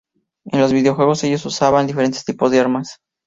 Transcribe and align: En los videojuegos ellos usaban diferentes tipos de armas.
En 0.45 0.59
los 0.59 0.73
videojuegos 0.73 1.23
ellos 1.25 1.45
usaban 1.45 1.85
diferentes 1.85 2.25
tipos 2.25 2.49
de 2.49 2.59
armas. 2.59 2.97